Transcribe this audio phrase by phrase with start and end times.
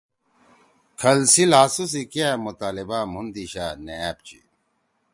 [0.99, 4.39] کھل سی لھاسُو سی کیا مطالبہ مھُون دِیشا نے أپ چی